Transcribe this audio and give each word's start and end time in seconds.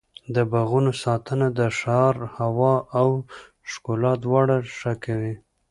د 0.35 0.37
باغونو 0.51 0.91
ساتنه 1.03 1.47
د 1.59 1.61
ښار 1.79 2.15
هوا 2.37 2.75
او 2.99 3.07
ښکلا 3.71 4.13
دواړه 4.25 4.55
ښه 4.77 4.93
کوي. 5.05 5.35